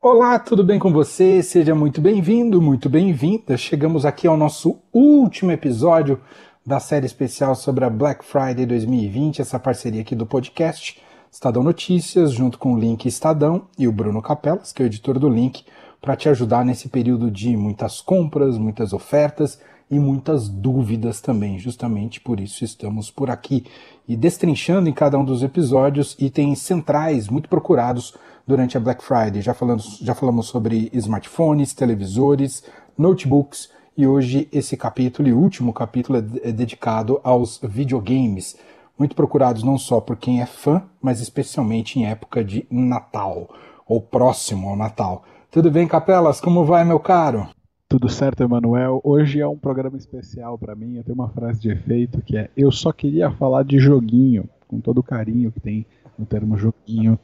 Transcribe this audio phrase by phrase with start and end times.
[0.00, 1.42] Olá, tudo bem com você?
[1.42, 3.56] Seja muito bem-vindo, muito bem-vinda.
[3.56, 6.20] Chegamos aqui ao nosso último episódio
[6.64, 12.30] da série especial sobre a Black Friday 2020, essa parceria aqui do podcast Estadão Notícias,
[12.30, 15.64] junto com o Link Estadão e o Bruno Capelas, que é o editor do Link,
[16.00, 19.58] para te ajudar nesse período de muitas compras, muitas ofertas
[19.90, 21.58] e muitas dúvidas também.
[21.58, 23.64] Justamente por isso estamos por aqui
[24.06, 28.14] e destrinchando em cada um dos episódios itens centrais muito procurados
[28.46, 29.42] durante a Black Friday.
[29.42, 32.62] Já falamos, já falamos sobre smartphones, televisores,
[32.96, 38.56] notebooks e hoje esse capítulo e último capítulo é, é dedicado aos videogames,
[38.98, 43.48] muito procurados não só por quem é fã, mas especialmente em época de Natal
[43.86, 45.24] ou próximo ao Natal.
[45.50, 46.40] Tudo bem, Capelas?
[46.40, 47.48] Como vai, meu caro?
[47.90, 49.00] Tudo certo, Emanuel.
[49.02, 50.96] Hoje é um programa especial para mim.
[50.98, 54.78] Eu tenho uma frase de efeito que é: Eu só queria falar de joguinho, com
[54.78, 55.86] todo o carinho que tem
[56.18, 57.18] no termo joguinho.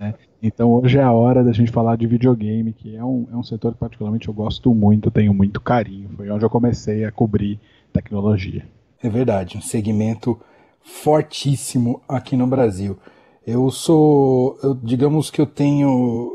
[0.00, 0.14] Né?
[0.42, 3.44] Então hoje é a hora da gente falar de videogame, que é um, é um
[3.44, 6.08] setor que particularmente eu gosto muito, tenho muito carinho.
[6.16, 7.60] Foi onde eu comecei a cobrir
[7.92, 8.66] tecnologia.
[9.00, 10.36] É verdade, um segmento
[10.82, 12.98] fortíssimo aqui no Brasil.
[13.46, 16.34] Eu sou, eu, digamos que eu tenho,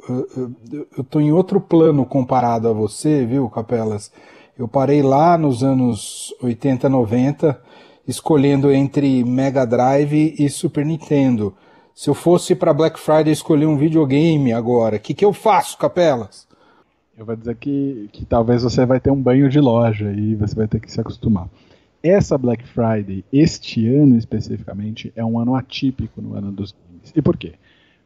[0.97, 4.11] eu, tô em outro plano comparado a você, viu, Capelas?
[4.57, 7.61] Eu parei lá nos anos 80, 90,
[8.07, 11.53] escolhendo entre Mega Drive e Super Nintendo.
[11.93, 15.77] Se eu fosse para Black Friday escolher um videogame agora, o que, que eu faço,
[15.77, 16.47] Capelas?
[17.17, 20.55] Eu vou dizer que, que talvez você vai ter um banho de loja e você
[20.55, 21.47] vai ter que se acostumar.
[22.03, 26.94] Essa Black Friday, este ano especificamente, é um ano atípico no ano dos games.
[27.15, 27.53] E por quê?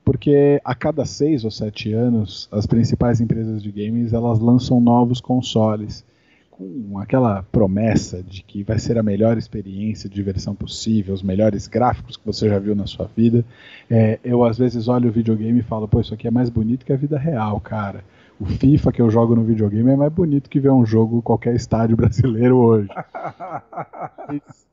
[0.03, 5.21] Porque a cada seis ou sete anos, as principais empresas de games elas lançam novos
[5.21, 6.03] consoles
[6.49, 11.67] com aquela promessa de que vai ser a melhor experiência de diversão possível, os melhores
[11.67, 13.45] gráficos que você já viu na sua vida.
[13.89, 16.85] É, eu às vezes olho o videogame e falo, pô, isso aqui é mais bonito
[16.85, 18.03] que a vida real, cara.
[18.39, 21.55] O FIFA que eu jogo no videogame é mais bonito que ver um jogo qualquer
[21.55, 22.89] estádio brasileiro hoje.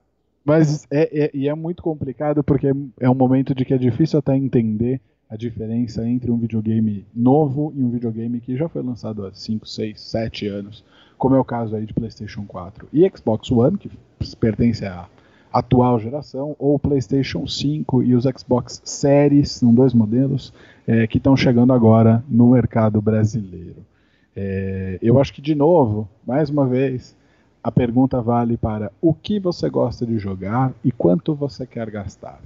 [0.46, 2.68] Mas é, é, e é muito complicado porque
[3.00, 7.72] é um momento de que é difícil até entender a diferença entre um videogame novo
[7.76, 10.84] e um videogame que já foi lançado há 5, 6, 7 anos
[11.18, 13.90] como é o caso aí de PlayStation 4 e Xbox One, que
[14.38, 15.08] pertence à
[15.52, 20.52] atual geração, ou PlayStation 5 e os Xbox Series, são dois modelos
[20.86, 23.84] é, que estão chegando agora no mercado brasileiro.
[24.34, 27.16] É, eu acho que, de novo, mais uma vez,
[27.66, 32.38] a pergunta vale para o que você gosta de jogar e quanto você quer gastar.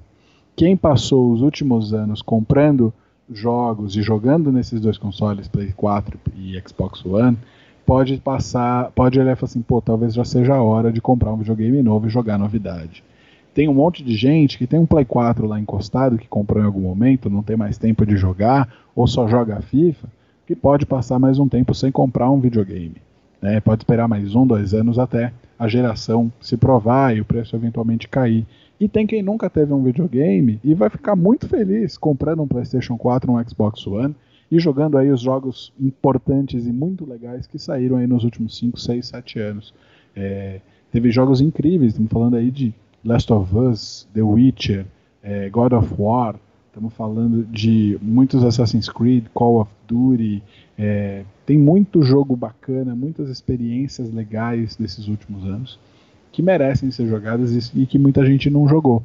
[0.57, 2.91] Quem passou os últimos anos comprando
[3.31, 7.37] jogos e jogando nesses dois consoles, Play 4 e Xbox One,
[7.85, 11.35] pode passar, pode olhar e falar assim, pô, talvez já seja a hora de comprar
[11.35, 13.05] um videogame novo e jogar novidade.
[13.53, 16.67] Tem um monte de gente que tem um Play 4 lá encostado, que comprou em
[16.67, 20.09] algum momento, não tem mais tempo de jogar, ou só joga FIFA,
[20.47, 22.97] que pode passar mais um tempo sem comprar um videogame.
[23.41, 23.61] Né?
[23.61, 28.09] Pode esperar mais um, dois anos até a geração se provar e o preço eventualmente
[28.09, 28.47] cair.
[28.79, 32.97] E tem quem nunca teve um videogame e vai ficar muito feliz comprando um PlayStation
[32.97, 34.15] 4, um Xbox One
[34.51, 38.81] e jogando aí os jogos importantes e muito legais que saíram aí nos últimos 5,
[38.81, 39.75] 6, 7 anos.
[40.17, 42.75] É, teve jogos incríveis, estamos falando aí de
[43.05, 44.87] Last of Us, The Witcher,
[45.23, 46.37] é, God of War,
[46.71, 50.43] estamos falando de muitos Assassin's Creed, Call of Duty,
[50.79, 55.79] é, tem muito jogo bacana, muitas experiências legais desses últimos anos
[56.33, 59.03] que merecem ser jogadas e, que muita gente não jogou.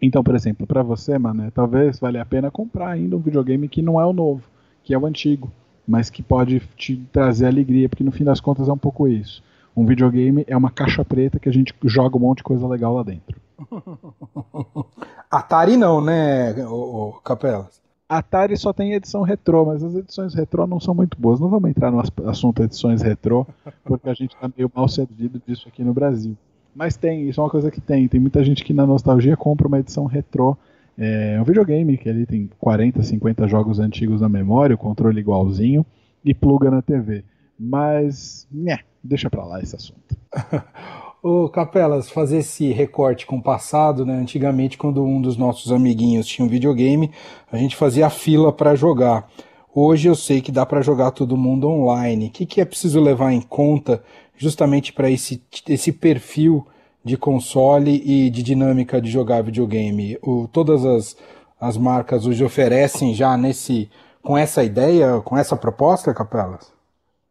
[0.00, 3.82] Então, por exemplo, para você, mano, talvez valha a pena comprar ainda um videogame que
[3.82, 4.42] não é o novo
[4.82, 5.52] que é o antigo,
[5.86, 9.42] mas que pode te trazer alegria, porque no fim das contas é um pouco isso.
[9.76, 12.94] Um videogame é uma caixa preta que a gente joga um monte de coisa legal
[12.94, 13.38] lá dentro.
[15.30, 17.80] Atari não, né, o, Capelas?
[18.08, 21.38] Atari só tem edição retrô, mas as edições retrô não são muito boas.
[21.38, 23.46] Não vamos entrar no assunto edições retrô,
[23.84, 26.34] porque a gente está meio mal servido disso aqui no Brasil.
[26.74, 28.08] Mas tem, isso é uma coisa que tem.
[28.08, 30.56] Tem muita gente que na nostalgia compra uma edição retrô
[30.98, 35.86] é um videogame que ele tem 40, 50 jogos antigos na memória, o controle igualzinho,
[36.24, 37.24] e pluga na TV.
[37.56, 40.16] Mas, né, deixa pra lá esse assunto.
[41.22, 44.14] Ô Capelas, fazer esse recorte com o passado, né?
[44.14, 47.10] Antigamente, quando um dos nossos amiguinhos tinha um videogame,
[47.50, 49.28] a gente fazia fila para jogar.
[49.74, 52.26] Hoje eu sei que dá para jogar todo mundo online.
[52.26, 54.02] O que, que é preciso levar em conta
[54.36, 56.64] justamente para esse, esse perfil
[57.04, 60.18] de console e de dinâmica de jogar videogame.
[60.22, 61.16] O, todas as,
[61.60, 63.90] as marcas hoje oferecem já nesse
[64.22, 66.72] com essa ideia, com essa proposta, Capelas?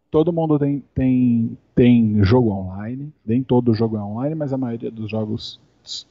[0.09, 4.89] Todo mundo tem, tem, tem jogo online, nem todo jogo é online, mas a maioria
[4.89, 5.59] dos jogos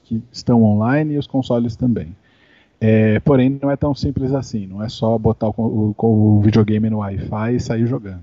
[0.04, 2.14] que estão online e os consoles também.
[2.80, 4.64] É, porém, não é tão simples assim.
[4.64, 8.22] Não é só botar o, o, o videogame no Wi-Fi e sair jogando.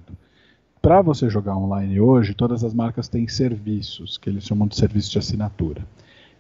[0.82, 5.12] Para você jogar online hoje, todas as marcas têm serviços, que eles chamam de serviço
[5.12, 5.82] de assinatura.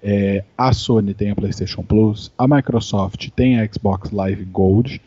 [0.01, 5.01] É, a Sony tem a PlayStation Plus, a Microsoft tem a Xbox Live Gold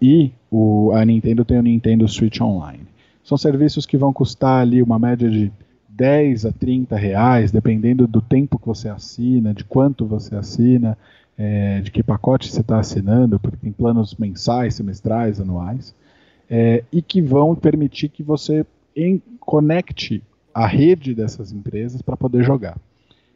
[0.00, 2.86] e o, a Nintendo tem o Nintendo Switch Online.
[3.28, 5.52] São serviços que vão custar ali uma média de
[5.86, 10.96] 10 a 30 reais, dependendo do tempo que você assina, de quanto você assina,
[11.36, 15.94] é, de que pacote você está assinando, porque tem planos mensais, semestrais, anuais,
[16.48, 18.64] é, e que vão permitir que você
[18.96, 20.22] em, conecte
[20.54, 22.78] a rede dessas empresas para poder jogar.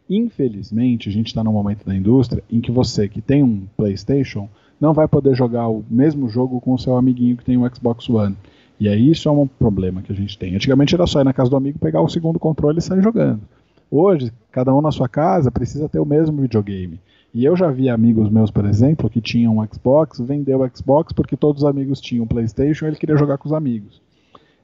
[0.08, 4.48] Infelizmente, a gente está num momento da indústria em que você que tem um PlayStation
[4.80, 8.08] não vai poder jogar o mesmo jogo com o seu amiguinho que tem um Xbox
[8.08, 8.34] One.
[8.82, 10.56] E aí isso é um problema que a gente tem.
[10.56, 13.40] Antigamente era só ir na casa do amigo, pegar o segundo controle e sair jogando.
[13.88, 16.98] Hoje, cada um na sua casa precisa ter o mesmo videogame.
[17.32, 21.12] E eu já vi amigos meus, por exemplo, que tinham um Xbox, vendeu o Xbox
[21.12, 24.02] porque todos os amigos tinham PlayStation e ele queria jogar com os amigos.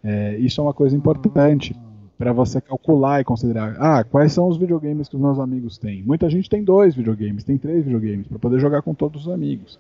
[0.03, 1.77] É, isso é uma coisa importante
[2.19, 3.77] para você calcular e considerar.
[3.79, 6.03] Ah, quais são os videogames que os meus amigos têm?
[6.03, 9.79] Muita gente tem dois videogames, tem três videogames para poder jogar com todos os amigos.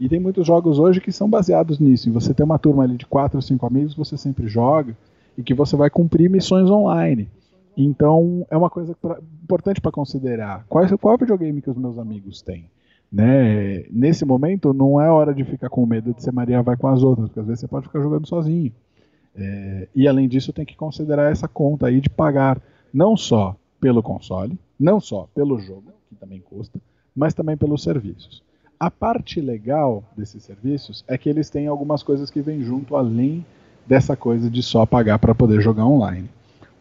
[0.00, 2.08] E tem muitos jogos hoje que são baseados nisso.
[2.08, 4.96] Em você ter uma turma ali de quatro ou cinco amigos, você sempre joga
[5.36, 7.28] e que você vai cumprir missões online.
[7.76, 10.64] Então é uma coisa pra, importante para considerar.
[10.70, 12.64] Qual, qual é o videogame que os meus amigos têm?
[13.12, 13.84] Né?
[13.90, 17.02] Nesse momento não é hora de ficar com medo de ser Maria vai com as
[17.02, 18.72] outras, porque às vezes você pode ficar jogando sozinho.
[19.36, 22.60] É, e além disso, tem que considerar essa conta aí de pagar
[22.92, 26.80] não só pelo console, não só pelo jogo, que também custa,
[27.14, 28.42] mas também pelos serviços.
[28.80, 33.44] A parte legal desses serviços é que eles têm algumas coisas que vêm junto além
[33.86, 36.30] dessa coisa de só pagar para poder jogar online.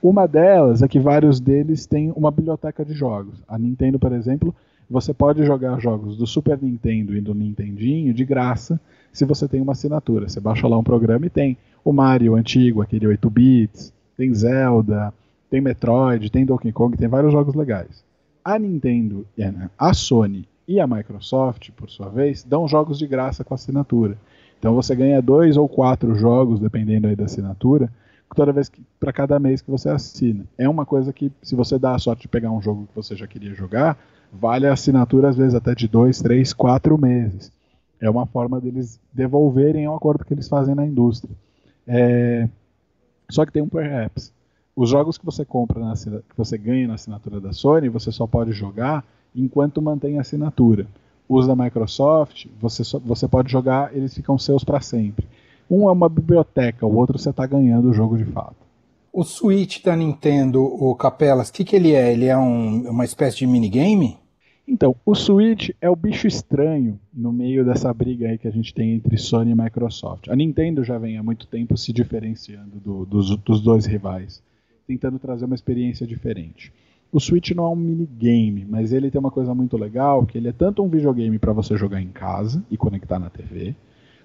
[0.02, 3.44] Uma delas é que vários deles têm uma biblioteca de jogos.
[3.46, 4.56] A Nintendo, por exemplo,
[4.90, 8.80] você pode jogar jogos do Super Nintendo e do Nintendinho de graça
[9.12, 10.30] se você tem uma assinatura.
[10.30, 15.14] Você baixa lá um programa e tem o Mario antigo, aquele 8 bits, tem Zelda,
[15.50, 18.06] tem Metroid, tem Donkey Kong, tem vários jogos legais.
[18.42, 23.44] A Nintendo, né, a Sony e a Microsoft, por sua vez, dão jogos de graça
[23.44, 24.16] com assinatura.
[24.60, 27.92] Então você ganha dois ou quatro jogos, dependendo aí da assinatura,
[28.36, 30.46] toda vez para cada mês que você assina.
[30.60, 33.16] É uma coisa que, se você dá a sorte de pegar um jogo que você
[33.16, 33.98] já queria jogar,
[34.32, 37.52] vale a assinatura às vezes até de dois, três, quatro meses.
[38.00, 41.34] É uma forma deles devolverem o acordo que eles fazem na indústria.
[41.88, 42.48] É...
[43.28, 44.32] Só que tem um perhaps.
[44.76, 48.28] Os jogos que você compra, na, que você ganha na assinatura da Sony, você só
[48.28, 49.04] pode jogar
[49.36, 50.88] enquanto mantém a assinatura.
[51.28, 55.28] Os da Microsoft, você, só, você pode jogar, eles ficam seus para sempre.
[55.70, 58.56] Um é uma biblioteca, o outro você está ganhando o jogo de fato.
[59.14, 62.12] O Switch da Nintendo, o Capelas, o que, que ele é?
[62.12, 64.18] Ele é um, uma espécie de minigame?
[64.68, 68.72] Então, o Switch é o bicho estranho no meio dessa briga aí que a gente
[68.72, 70.30] tem entre Sony e Microsoft.
[70.30, 74.44] A Nintendo já vem há muito tempo se diferenciando do, dos, dos dois rivais,
[74.86, 76.72] tentando trazer uma experiência diferente.
[77.12, 80.48] O Switch não é um minigame, mas ele tem uma coisa muito legal, que ele
[80.48, 83.76] é tanto um videogame para você jogar em casa e conectar na TV,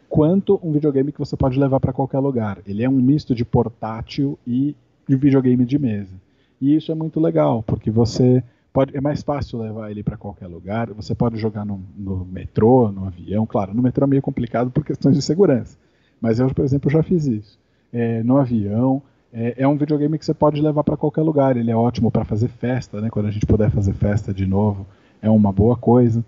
[0.09, 2.59] quanto um videogame que você pode levar para qualquer lugar.
[2.67, 4.77] Ele é um misto de portátil e
[5.09, 6.15] de videogame de mesa.
[6.61, 10.47] E isso é muito legal, porque você pode, é mais fácil levar ele para qualquer
[10.47, 10.93] lugar.
[10.93, 13.47] Você pode jogar no, no, metrô, no avião.
[13.47, 15.79] Claro, no metrô é meio complicado por questões de segurança.
[16.21, 17.59] Mas eu, por exemplo, já fiz isso.
[17.93, 19.01] É, no avião.
[19.37, 21.57] É, é, um videogame que você pode levar para qualquer lugar.
[21.57, 23.11] Ele é ótimo para fazer festa, né?
[23.11, 24.87] Quando a gente puder fazer festa de novo,
[25.21, 26.25] é uma boa coisa.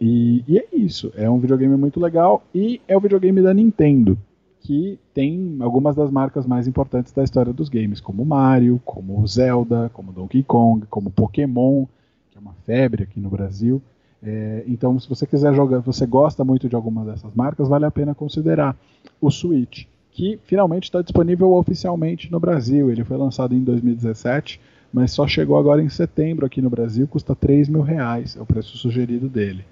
[0.00, 1.12] E, e é isso.
[1.16, 4.16] É um videogame muito legal e é o videogame da Nintendo
[4.64, 9.90] que tem algumas das marcas mais importantes da história dos games, como Mario, como Zelda,
[9.92, 11.84] como Donkey Kong, como Pokémon,
[12.30, 13.82] que é uma febre aqui no Brasil.
[14.22, 17.90] É, então, se você quiser jogar, você gosta muito de alguma dessas marcas, vale a
[17.90, 18.74] pena considerar
[19.20, 19.84] o Switch,
[20.14, 22.88] que finalmente está disponível oficialmente no Brasil.
[22.88, 24.60] Ele foi lançado em 2017,
[24.92, 28.46] mas só chegou agora em setembro aqui no Brasil, custa 3 mil reais, é o
[28.46, 29.64] preço sugerido dele.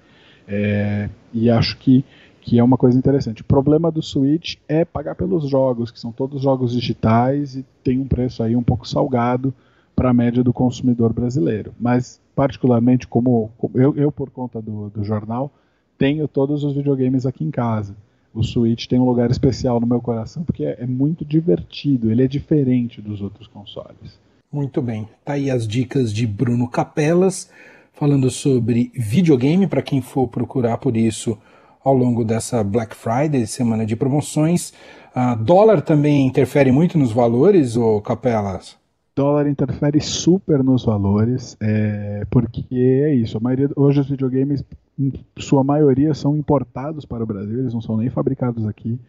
[0.45, 2.05] É, e acho que
[2.41, 3.41] que é uma coisa interessante.
[3.41, 8.01] O problema do Switch é pagar pelos jogos, que são todos jogos digitais e tem
[8.01, 9.53] um preço aí um pouco salgado
[9.95, 11.73] para a média do consumidor brasileiro.
[11.79, 15.53] Mas, particularmente, como, eu, eu, por conta do, do jornal,
[15.97, 17.95] tenho todos os videogames aqui em casa.
[18.33, 22.23] O Switch tem um lugar especial no meu coração porque é, é muito divertido, ele
[22.23, 24.19] é diferente dos outros consoles.
[24.51, 27.49] Muito bem, tá aí as dicas de Bruno Capelas
[27.93, 31.37] falando sobre videogame para quem for procurar por isso
[31.83, 34.73] ao longo dessa Black Friday, semana de promoções.
[35.15, 38.77] Uh, dólar também interfere muito nos valores, ou Capelas?
[39.15, 43.37] Dólar interfere super nos valores, é, porque é isso.
[43.37, 44.63] A maioria hoje os videogames
[44.97, 48.99] em sua maioria são importados para o Brasil, eles não são nem fabricados aqui.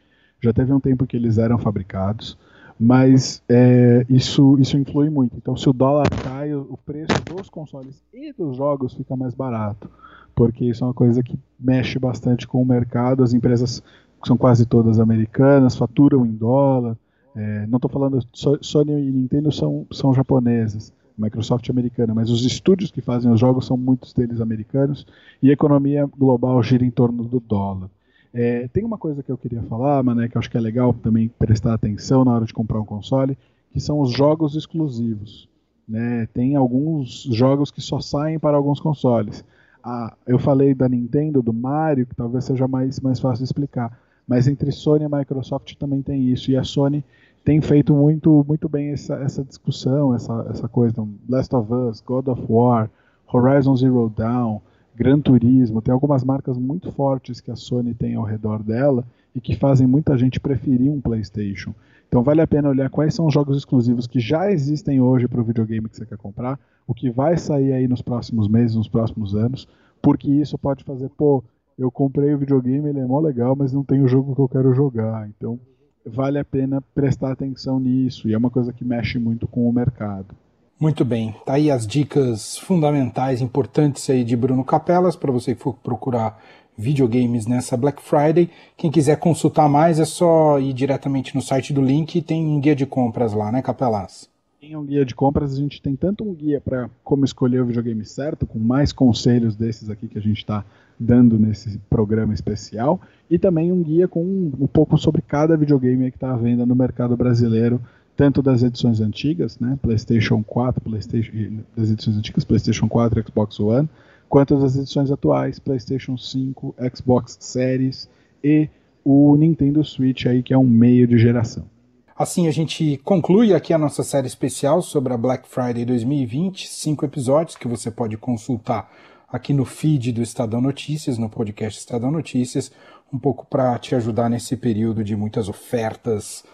[0.40, 2.36] Já teve um tempo que eles eram fabricados,
[2.78, 5.36] mas é, isso, isso influi muito.
[5.36, 9.88] Então, se o dólar cai, o preço dos consoles e dos jogos fica mais barato,
[10.34, 13.22] porque isso é uma coisa que mexe bastante com o mercado.
[13.22, 13.82] As empresas
[14.24, 16.96] são quase todas americanas, faturam em dólar.
[17.36, 22.90] É, não estou falando Sony e Nintendo são, são japonesas, Microsoft americana, mas os estúdios
[22.90, 25.06] que fazem os jogos são muitos deles americanos
[25.42, 27.88] e a economia global gira em torno do dólar.
[28.32, 30.92] É, tem uma coisa que eu queria falar, Mané, que eu acho que é legal
[30.92, 33.38] também prestar atenção na hora de comprar um console,
[33.72, 35.48] que são os jogos exclusivos.
[35.88, 36.26] Né?
[36.34, 39.44] Tem alguns jogos que só saem para alguns consoles.
[39.82, 43.96] Ah, eu falei da Nintendo, do Mario, que talvez seja mais, mais fácil de explicar.
[44.26, 46.50] Mas entre Sony e Microsoft também tem isso.
[46.50, 47.04] E a Sony
[47.44, 50.92] tem feito muito, muito bem essa, essa discussão, essa, essa coisa.
[50.92, 52.90] Então, Last of Us, God of War,
[53.30, 54.60] Horizon Zero Dawn,
[54.96, 55.82] Gran Turismo.
[55.82, 59.86] Tem algumas marcas muito fortes que a Sony tem ao redor dela e que fazem
[59.86, 61.74] muita gente preferir um PlayStation.
[62.08, 65.40] Então vale a pena olhar quais são os jogos exclusivos que já existem hoje para
[65.40, 68.88] o videogame que você quer comprar, o que vai sair aí nos próximos meses, nos
[68.88, 69.66] próximos anos,
[70.00, 71.42] porque isso pode fazer, pô,
[71.76, 74.48] eu comprei o videogame, ele é mó legal, mas não tem o jogo que eu
[74.48, 75.28] quero jogar.
[75.28, 75.58] Então,
[76.04, 79.72] vale a pena prestar atenção nisso, e é uma coisa que mexe muito com o
[79.72, 80.34] mercado.
[80.78, 85.62] Muito bem, tá aí as dicas fundamentais, importantes aí de Bruno Capelas, para você que
[85.62, 86.42] for procurar
[86.76, 88.50] videogames nessa Black Friday.
[88.76, 92.60] Quem quiser consultar mais é só ir diretamente no site do link e tem um
[92.60, 94.28] guia de compras lá, né, Capelas?
[94.66, 97.66] Tem um guia de compras, a gente tem tanto um guia para como escolher o
[97.66, 100.64] videogame certo, com mais conselhos desses aqui que a gente está
[100.98, 106.10] dando nesse programa especial, e também um guia com um, um pouco sobre cada videogame
[106.10, 107.78] que está à venda no mercado brasileiro,
[108.16, 113.86] tanto das edições antigas, né, PlayStation 4, PlayStation, das edições antigas, PlayStation 4, Xbox One,
[114.30, 118.08] quanto das edições atuais, PlayStation 5, Xbox Series
[118.42, 118.70] e
[119.04, 121.73] o Nintendo Switch aí que é um meio de geração.
[122.16, 127.04] Assim a gente conclui aqui a nossa série especial sobre a Black Friday 2020, cinco
[127.04, 128.88] episódios que você pode consultar
[129.28, 132.70] aqui no feed do Estadão Notícias, no podcast Estadão Notícias,
[133.12, 136.44] um pouco para te ajudar nesse período de muitas ofertas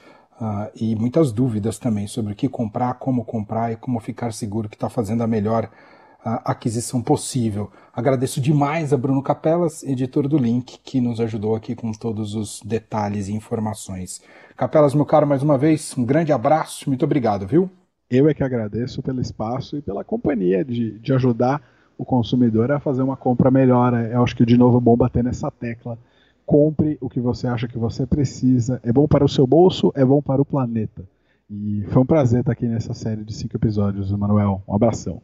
[0.41, 4.67] uh, e muitas dúvidas também sobre o que comprar, como comprar e como ficar seguro
[4.67, 5.71] que está fazendo a melhor
[6.25, 7.71] aquisição possível.
[7.93, 12.61] Agradeço demais a Bruno Capelas, editor do Link, que nos ajudou aqui com todos os
[12.65, 14.23] detalhes e informações.
[14.57, 17.71] Capelas, meu caro, mais uma vez, um grande abraço, muito obrigado, viu?
[18.11, 21.63] Eu é que agradeço pelo espaço e pela companhia de, de ajudar
[21.97, 23.95] o consumidor a fazer uma compra melhor.
[23.95, 25.99] É, eu acho que de novo é bom bater nessa tecla.
[26.45, 28.81] Compre o que você acha que você precisa.
[28.83, 31.05] É bom para o seu bolso, é bom para o planeta.
[31.49, 34.63] E foi um prazer estar aqui nessa série de cinco episódios, Manuel.
[34.67, 35.23] Um abração.